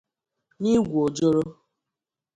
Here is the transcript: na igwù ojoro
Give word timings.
na 0.59 0.67
igwù 0.75 0.97
ojoro 1.07 1.49